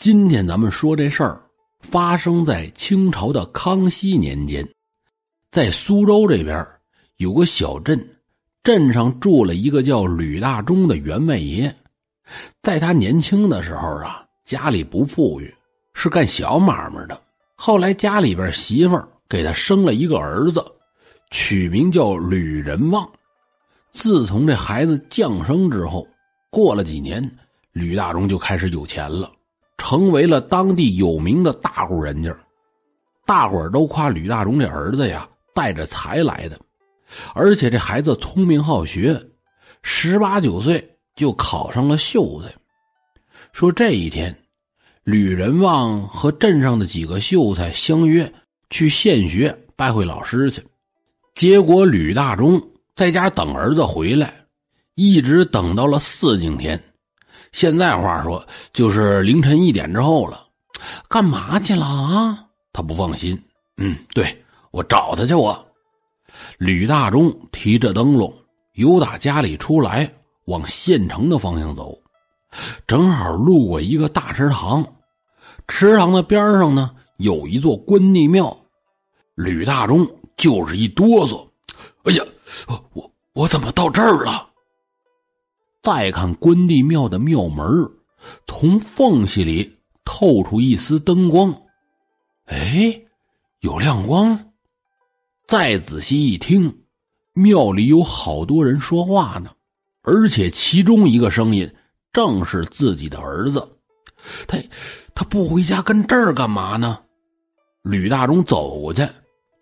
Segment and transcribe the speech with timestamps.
[0.00, 1.42] 今天咱们说这事儿，
[1.80, 4.66] 发生在清朝的康熙年间，
[5.50, 6.66] 在苏州这边
[7.18, 8.02] 有个小镇，
[8.62, 11.76] 镇上住了一个叫吕大忠的员外爷。
[12.62, 15.54] 在他年轻的时候啊，家里不富裕，
[15.92, 17.20] 是干小买卖的。
[17.54, 18.98] 后来家里边媳妇
[19.28, 20.64] 给他生了一个儿子，
[21.30, 23.06] 取名叫吕仁旺。
[23.92, 26.08] 自从这孩子降生之后，
[26.48, 27.22] 过了几年，
[27.72, 29.30] 吕大忠就开始有钱了。
[29.80, 32.30] 成为了当地有名的大户人家，
[33.24, 36.60] 大伙儿都夸吕大荣这儿子呀带着财来的，
[37.34, 39.18] 而且这孩子聪明好学，
[39.82, 42.52] 十八九岁就考上了秀才。
[43.52, 44.36] 说这一天，
[45.02, 48.30] 吕仁旺和镇上的几个秀才相约
[48.68, 50.62] 去县学拜会老师去，
[51.34, 52.62] 结果吕大忠
[52.94, 54.44] 在家等儿子回来，
[54.94, 56.78] 一直等到了四更天。
[57.52, 60.46] 现在话说，就是凌晨一点之后了，
[61.08, 62.46] 干嘛去了啊？
[62.72, 63.40] 他不放心。
[63.76, 65.34] 嗯，对我找他去。
[65.34, 65.66] 我
[66.58, 68.32] 吕大忠提着灯笼，
[68.74, 70.10] 由打家里出来，
[70.46, 71.98] 往县城的方向走，
[72.86, 74.84] 正好路过一个大池塘。
[75.66, 78.56] 池塘的边上呢，有一座关帝庙。
[79.34, 80.06] 吕大忠
[80.36, 81.46] 就是一哆嗦，
[82.04, 82.24] 哎呀，
[82.92, 84.49] 我我怎么到这儿了？
[85.82, 87.66] 再看关帝庙的庙门，
[88.46, 91.54] 从缝隙里透出一丝灯光，
[92.46, 93.00] 哎，
[93.60, 94.38] 有亮光。
[95.46, 96.82] 再仔细一听，
[97.32, 99.50] 庙里有好多人说话呢，
[100.02, 101.72] 而且其中一个声音
[102.12, 103.76] 正是自己的儿子。
[104.46, 104.58] 他
[105.14, 106.98] 他不回家跟这儿干嘛呢？
[107.82, 109.02] 吕大忠走过去，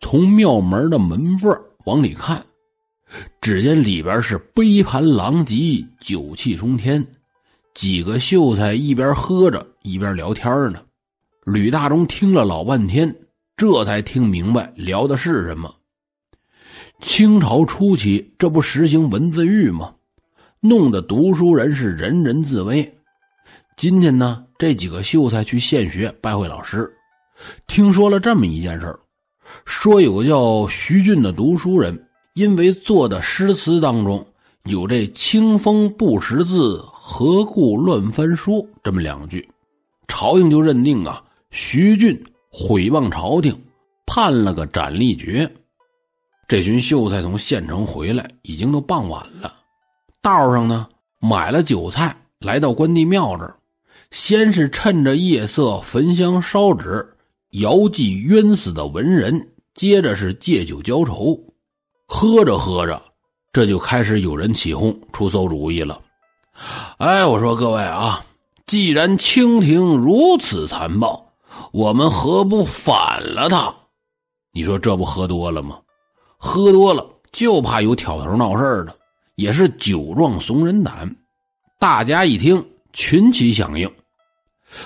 [0.00, 2.44] 从庙门的门缝往里看。
[3.40, 7.06] 只见里边是杯盘狼藉，酒气冲天，
[7.74, 10.82] 几个秀才一边喝着一边聊天呢。
[11.44, 13.14] 吕大忠听了老半天，
[13.56, 15.74] 这才听明白聊的是什么。
[17.00, 19.94] 清朝初期，这不实行文字狱吗？
[20.60, 22.98] 弄得读书人是人人自危。
[23.76, 26.92] 今天呢，这几个秀才去县学拜会老师，
[27.66, 28.98] 听说了这么一件事
[29.64, 32.07] 说有个叫徐俊的读书人。
[32.38, 34.24] 因为做的诗词当中
[34.66, 39.48] 有这“清风不识字，何故乱翻书”这么两句，
[40.06, 42.16] 朝廷就认定啊，徐俊
[42.48, 43.52] 毁谤朝廷，
[44.06, 45.50] 判了个斩立决。
[46.46, 49.52] 这群秀才从县城回来，已经都傍晚了。
[50.22, 50.86] 道上呢，
[51.18, 53.56] 买了酒菜，来到关帝庙这儿，
[54.12, 57.04] 先是趁着夜色焚香烧纸，
[57.50, 61.36] 遥祭冤死的文人，接着是借酒浇愁。
[62.10, 63.00] 喝着喝着，
[63.52, 66.00] 这就开始有人起哄出馊主意了。
[66.96, 68.24] 哎，我说各位啊，
[68.66, 71.30] 既然清廷如此残暴，
[71.70, 73.72] 我们何不反了他？
[74.52, 75.78] 你说这不喝多了吗？
[76.38, 78.96] 喝多了就怕有挑头闹事的，
[79.34, 81.14] 也是酒壮怂人胆。
[81.78, 83.88] 大家一听，群起响应。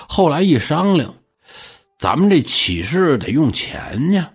[0.07, 1.11] 后来一商量，
[1.97, 4.29] 咱们这起事得用钱呢。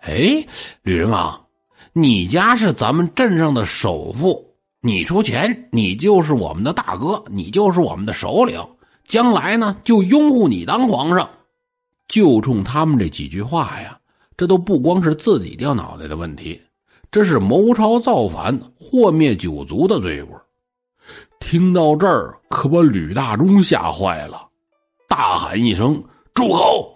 [0.00, 0.46] 哎，
[0.82, 1.45] 吕人王。
[1.98, 8.62] 你家是咱们镇上的首富，你出钱，你就是我们的大哥，你就是我们的首领。
[9.08, 11.26] 将来呢，就拥护你当皇上。
[12.06, 13.98] 就冲他们这几句话呀，
[14.36, 16.60] 这都不光是自己掉脑袋的问题，
[17.10, 20.38] 这是谋朝造反、祸灭九族的罪过。
[21.40, 24.46] 听到这儿，可把吕大忠吓坏了，
[25.08, 26.04] 大喊一声
[26.34, 26.92] ：“住口！”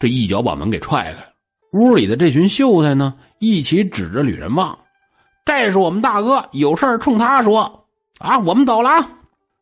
[0.00, 1.29] 这一脚把门给踹开。
[1.72, 3.14] 屋里的这群秀才呢？
[3.38, 4.76] 一起指着吕仁旺，
[5.44, 7.86] 这是我们大哥，有事冲他说
[8.18, 8.38] 啊！
[8.40, 8.90] 我们走了，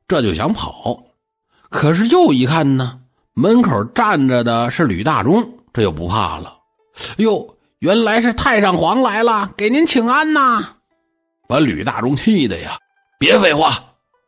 [0.09, 1.01] 这就想跑，
[1.69, 2.99] 可是又一看呢，
[3.35, 6.57] 门口站着的是吕大忠，这又不怕了。
[7.19, 10.77] 哟，原来是太上皇来了，给您请安呐！
[11.47, 12.77] 把吕大忠气的呀！
[13.19, 13.79] 别废话，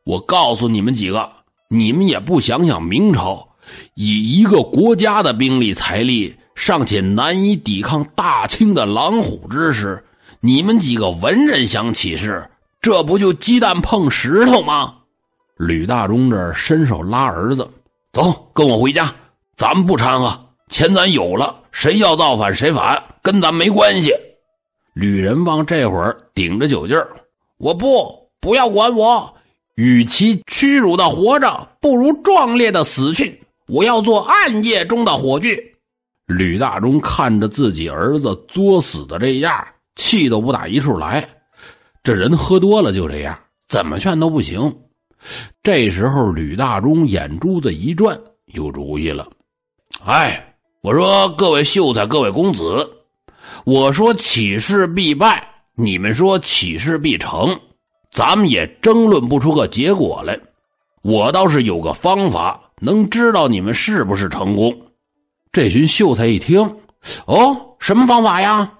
[0.05, 1.29] 我告诉你们几个，
[1.69, 3.49] 你们也不想想明朝
[3.95, 6.37] 以一个国家的兵力财力。
[6.61, 10.05] 尚且难以抵抗大清的狼虎之师，
[10.41, 12.47] 你们几个文人想起事，
[12.83, 14.95] 这不就鸡蛋碰石头吗？
[15.57, 17.67] 吕大忠这伸手拉儿子，
[18.13, 19.11] 走，跟我回家，
[19.57, 24.13] 咱们不掺和，钱咱有了，谁要造反谁反，跟咱没关系。
[24.93, 27.09] 吕仁旺这会儿顶着酒劲儿，
[27.57, 29.35] 我不，不要管我，
[29.77, 33.41] 与其屈辱的活着，不如壮烈的死去。
[33.67, 35.59] 我要做暗夜中的火炬。
[36.31, 39.67] 吕大忠看着自己儿子作死的这样，
[39.97, 41.29] 气都不打一处来。
[42.03, 43.37] 这人喝多了就这样，
[43.69, 44.73] 怎么劝都不行。
[45.63, 48.19] 这时候，吕大忠眼珠子一转，
[48.55, 49.29] 有主意了。
[50.05, 52.89] 哎，我说各位秀才，各位公子，
[53.65, 57.59] 我说起事必败，你们说起事必成，
[58.13, 60.39] 咱们也争论不出个结果来。
[61.03, 64.75] 我倒是有个方法，能知道你们是不是成功。
[65.53, 66.61] 这群秀才一听，
[67.27, 68.73] 哦，什么方法呀？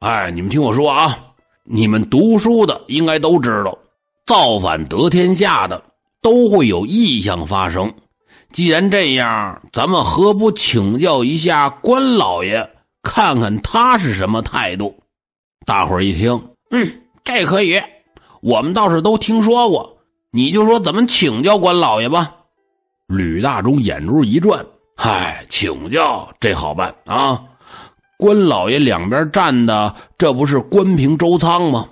[0.00, 1.16] 哎，你们听我说啊，
[1.62, 3.78] 你们读书的应该都知道，
[4.26, 5.80] 造反得天下的
[6.20, 7.92] 都会有异象发生。
[8.50, 12.68] 既然这样，咱们何不请教一下关老爷，
[13.02, 14.98] 看看他是什么态度？
[15.64, 17.80] 大伙儿一听，嗯，这可以，
[18.40, 19.98] 我们倒是都听说过。
[20.32, 22.34] 你就说怎么请教关老爷吧。
[23.06, 24.64] 吕大中眼珠一转，
[25.02, 27.42] 嗨，请教这好办啊！
[28.18, 31.88] 关老爷两边站的，这不是关平、周仓吗？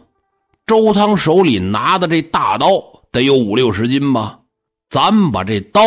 [0.67, 2.69] 周仓手里拿的这大刀
[3.11, 4.41] 得有五六十斤吧？
[4.91, 5.83] 咱们把这刀。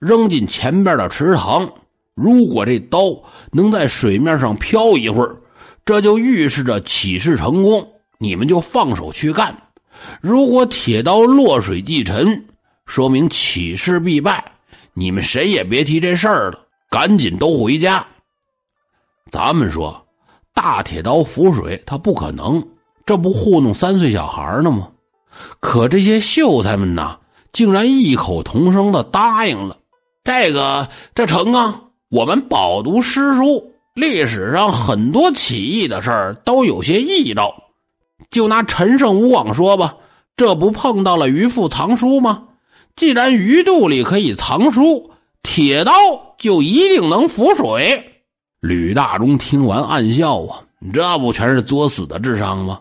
[0.00, 1.72] 扔进前边的池塘，
[2.16, 3.22] 如果这刀
[3.52, 5.36] 能在水面上漂一会儿，
[5.84, 7.88] 这就预示着起事成功。
[8.18, 9.56] 你们就放手去干。
[10.20, 12.44] 如果铁刀落水即沉，
[12.84, 14.44] 说明起事必败。
[14.92, 16.63] 你们谁也别提这事儿了，
[16.94, 18.06] 赶紧都回家。
[19.28, 20.06] 咱们说，
[20.54, 22.64] 大铁刀浮水，他不可能，
[23.04, 24.90] 这不糊弄三岁小孩呢吗？
[25.58, 27.18] 可这些秀才们呐，
[27.52, 29.76] 竟然异口同声的答应了。
[30.22, 31.82] 这个这成啊！
[32.10, 37.52] 我们饱读诗书，历史上很多起义的事儿都有些异兆。
[38.30, 39.96] 就拿陈胜吴广说吧，
[40.36, 42.44] 这不碰到了鱼腹藏书吗？
[42.94, 45.10] 既然鱼肚里可以藏书，
[45.44, 45.92] 铁刀
[46.36, 48.24] 就一定能浮水。
[48.58, 50.60] 吕大中听完暗笑啊，
[50.92, 52.80] 这不全是作死的智商吗？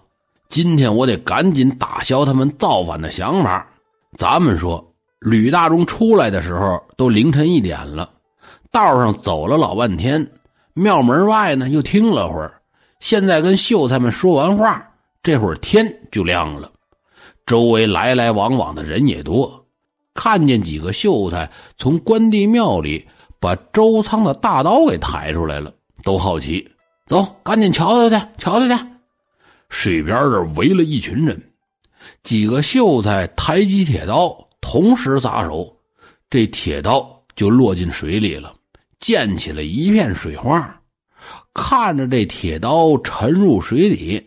[0.49, 3.67] 今天我得赶紧打消他们造反的想法。
[4.17, 4.83] 咱们说。
[5.25, 8.09] 吕大中出来的时候都凌晨一点了，
[8.73, 10.29] 道上走了老半天，
[10.73, 12.51] 庙门外呢又听了会儿，
[12.99, 14.85] 现在跟秀才们说完话，
[15.23, 16.69] 这会儿天就亮了，
[17.45, 19.62] 周围来来往往的人也多，
[20.13, 23.05] 看见几个秀才从关帝庙里
[23.39, 25.73] 把周仓的大刀给抬出来了，
[26.03, 26.69] 都好奇，
[27.07, 28.85] 走，赶紧瞧瞧去，瞧瞧去。
[29.69, 31.41] 水边这围了一群人，
[32.21, 34.37] 几个秀才抬起铁刀。
[34.61, 35.75] 同时撒手，
[36.29, 38.55] 这铁刀就落进水里了，
[39.01, 40.79] 溅起了一片水花。
[41.53, 44.23] 看着这铁刀沉入水底，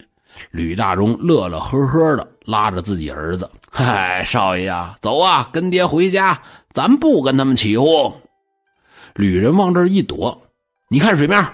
[0.50, 6.40] 吕大中乐乐呵呵的拉着自己儿子：“嗨，少爷呀，走啊，跟爹回家，
[6.72, 8.22] 咱不跟他们起哄。”
[9.14, 10.40] 吕人往这一躲，
[10.88, 11.46] 你看水面，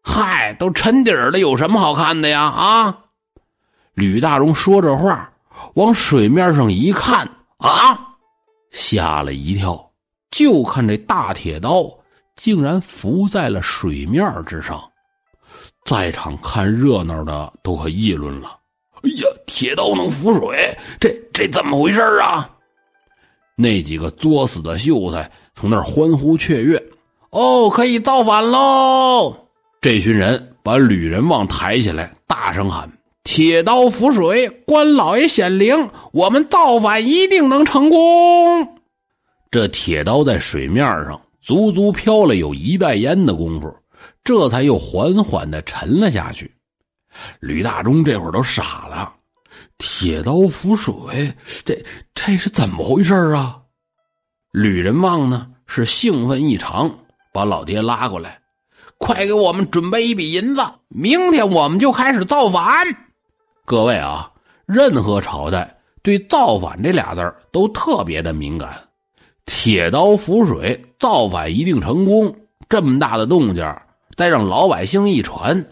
[0.00, 2.42] 嗨，都沉底了，有什么好看的呀？
[2.42, 2.96] 啊！
[3.94, 5.32] 吕大荣说着话，
[5.74, 7.28] 往水面上一看。
[7.58, 7.98] 啊！
[8.70, 9.90] 吓了一跳，
[10.30, 11.84] 就看这大铁刀
[12.36, 14.80] 竟然浮在了水面之上，
[15.84, 18.56] 在场看热闹的都可议论了
[19.02, 19.26] ：“哎呀，
[19.60, 22.48] 铁刀能浮水，这这怎么回事啊？”
[23.54, 26.82] 那几个作死的秀才从那儿欢呼雀跃
[27.28, 29.36] ：“哦，可以造反喽！”
[29.82, 32.90] 这群人把吕仁旺抬起来，大声喊。
[33.22, 38.66] 铁刀浮水，关老爷显灵，我们造反一定能成功。
[39.50, 43.70] 这铁刀在水面上足足飘了有一袋烟的功夫，
[44.24, 46.50] 这才又缓缓的沉了下去。
[47.40, 49.12] 吕大中这会儿都傻了，
[49.80, 51.34] 铁刀浮水，
[51.64, 51.82] 这
[52.14, 53.58] 这是怎么回事啊？
[54.52, 56.90] 吕仁旺呢是兴奋异常，
[57.32, 58.38] 把老爹拉过来，
[58.98, 62.62] 快给我们准备一笔银子，明天我们就开始造反。
[63.64, 64.30] 各位啊，
[64.66, 68.78] 任何朝代对“造反”这俩字都特别的敏感。
[69.46, 72.36] 铁刀浮水，造反一定成功。
[72.68, 73.64] 这么大的动静，
[74.14, 75.64] 再让老百姓一传，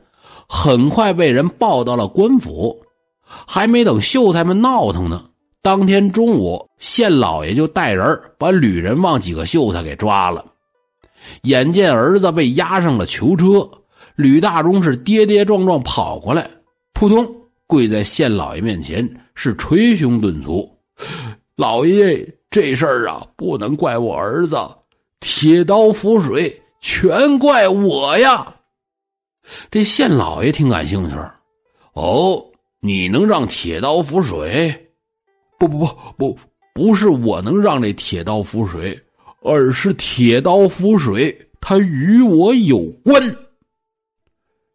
[0.49, 2.83] 很快被人报到了官府。
[3.47, 5.25] 还没等秀才们闹腾呢，
[5.63, 10.45] 当天中午，县老爷就带人把吕仁旺几个秀才给抓了。
[11.43, 13.69] 眼见儿子被押上了囚车，
[14.17, 16.49] 吕大忠是跌跌撞撞跑过来，
[16.93, 17.27] 扑通。
[17.67, 20.67] 跪在县老爷面前，是捶胸顿足。
[21.55, 24.57] 老爷，这事儿啊，不能怪我儿子，
[25.21, 28.55] 铁刀浮水，全怪我呀。
[29.71, 31.17] 这县老爷挺感兴趣。
[31.93, 32.43] 哦，
[32.81, 34.91] 你能让铁刀浮水？
[35.59, 36.39] 不不不不，
[36.75, 38.99] 不是我能让这铁刀浮水，
[39.43, 43.37] 而是铁刀浮水，它与我有关。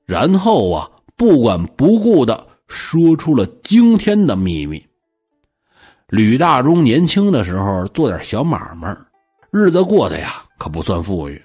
[0.06, 2.48] 然后啊，不管不顾的。
[2.70, 4.84] 说出了惊天的秘密。
[6.08, 8.98] 吕大中年轻的时候做点小买卖，
[9.52, 11.40] 日子过得呀可不算富裕。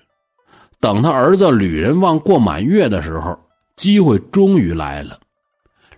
[0.81, 3.39] 等他儿子吕仁旺过满月的时候，
[3.77, 5.21] 机会终于来了。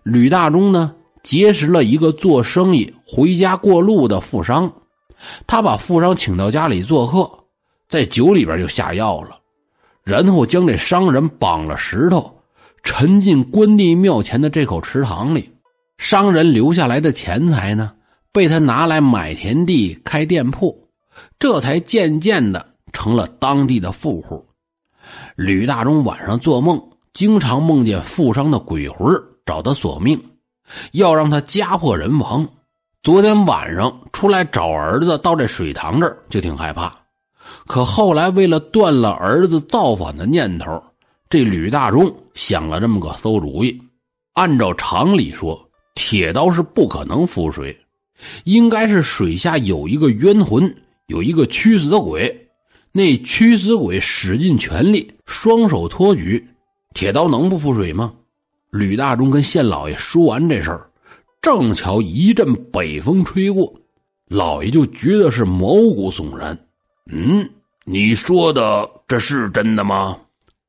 [0.02, 4.72] 吕大忠呢，结识了一个做生意回家过路的富商，
[5.46, 7.30] 他把富商请到家里做客，
[7.88, 9.38] 在酒里边就下药了，
[10.02, 12.34] 然后将这商人绑了石头，
[12.82, 15.50] 沉进关帝庙前的这口池塘里。
[15.98, 17.92] 商人留下来的钱财呢，
[18.32, 20.88] 被他拿来买田地、开店铺，
[21.38, 24.42] 这才渐渐的成了当地的富户。
[25.36, 29.14] 吕大忠晚上做梦，经常梦见富商的鬼魂
[29.44, 30.20] 找他索命，
[30.92, 32.48] 要让他家破人亡。
[33.02, 36.92] 昨天晚上出来找儿子，到这水塘这儿就挺害怕，
[37.66, 40.82] 可后来为了断了儿子造反的念头，
[41.28, 43.80] 这吕大忠想了这么个馊主意。
[44.34, 45.58] 按照常理说，
[45.94, 47.76] 铁刀是不可能浮水，
[48.44, 50.74] 应该是水下有一个冤魂，
[51.06, 52.48] 有一个屈死鬼。
[52.92, 56.46] 那屈死鬼使尽全力，双手托举，
[56.92, 58.12] 铁刀能不浮水吗？
[58.70, 60.88] 吕大忠跟县老爷说完这事儿，
[61.42, 63.72] 正巧一阵北风吹过，
[64.28, 66.56] 老爷就觉得是毛骨悚然。
[67.10, 67.48] 嗯，
[67.84, 70.16] 你说的这是真的吗？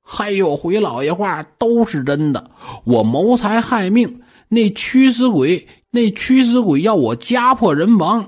[0.02, 2.44] 还有，回老爷话都是真的。
[2.84, 4.22] 我谋财害命。
[4.50, 8.28] 那驱死鬼，那驱死鬼要我家破人亡，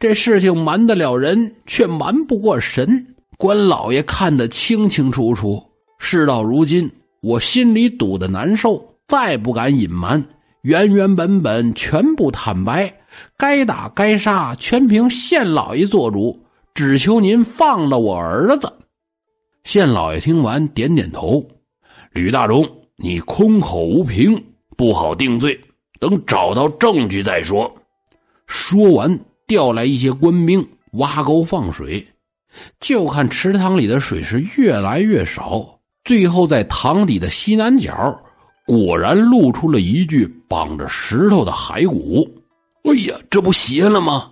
[0.00, 3.14] 这事情瞒得了人，却瞒不过神。
[3.36, 5.62] 关老爷看得清清楚楚。
[5.98, 10.22] 事到如今，我心里堵得难受，再不敢隐瞒，
[10.60, 12.94] 原原本本全部坦白，
[13.38, 16.44] 该打该杀，全凭县老爷做主。
[16.74, 18.70] 只求您放了我儿子。
[19.64, 21.44] 县老爷听完，点点头。
[22.12, 22.64] 吕大忠，
[22.96, 24.40] 你空口无凭。
[24.76, 25.58] 不好定罪，
[25.98, 27.74] 等找到证据再说。
[28.46, 32.06] 说完，调来一些官兵挖沟放水，
[32.78, 38.22] 就看池塘里的水是越来越少，最后在塘底的西南角，
[38.68, 42.28] 果然露出了一具绑着石头的骸骨。
[42.84, 44.30] 哎呀，这不邪了吗？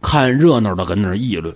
[0.00, 1.52] 看热闹的跟那议论。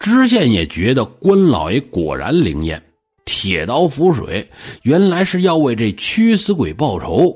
[0.00, 2.82] 知县也觉得关老爷果然灵验。
[3.24, 4.44] 铁刀浮水，
[4.82, 7.32] 原来是要为这驱死鬼报仇。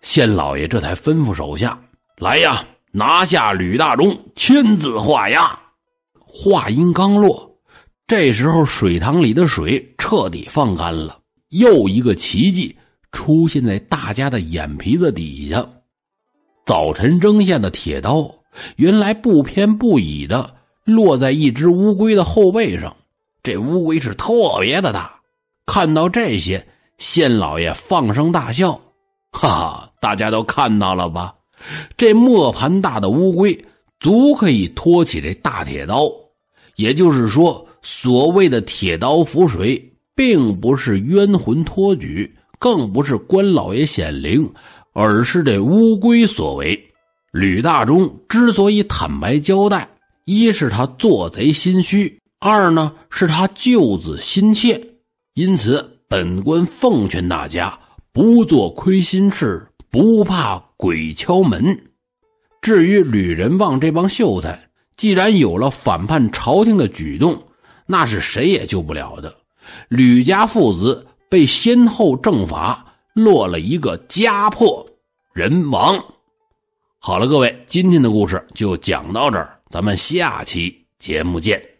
[0.00, 1.76] 县老爷这才吩咐手下
[2.18, 5.58] ：“来呀，拿下吕大忠，亲自画押。”
[6.14, 7.50] 话音刚落，
[8.06, 12.76] 这时候水塘里的水彻底放干了，又一个奇迹
[13.14, 15.64] 出现在大家的眼皮子底下。
[16.66, 18.34] 早晨扔下的铁刀，
[18.76, 20.54] 原来不偏不倚的
[20.84, 22.94] 落在一只乌龟的后背上。
[23.42, 25.20] 这乌龟是特别的大，
[25.66, 26.66] 看到这些，
[26.98, 28.72] 县老爷放声大笑
[29.30, 31.34] ：“哈哈，大家都看到了吧？
[31.96, 33.64] 这磨盘大的乌龟，
[34.00, 36.10] 足可以托起这大铁刀。
[36.76, 44.50] 也就是说，所谓的铁刀浮水，并不是冤魂托举，更不是关老爷显灵，
[44.92, 46.78] 而是这乌龟所为。
[47.32, 49.88] 吕大忠之所以坦白交代，
[50.24, 54.78] 一是他做贼心虚。”二呢，是他救子心切，
[55.32, 57.78] 因此本官奉劝大家
[58.12, 61.76] 不做亏心事，不怕鬼敲门。
[62.60, 67.42] 至于吕仁旺这帮秀才，既然有了反叛朝廷的举动，
[67.86, 69.34] 那是谁也救不了的。
[69.88, 74.86] 吕家父子被先后正法，落了一个家破
[75.32, 76.02] 人亡。
[76.98, 81.73] 好了，各位，今天的故事就讲到这儿，咱们下期节目见。